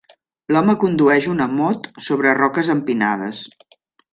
[0.55, 3.47] L'home condueix una mot sobre roques empinades.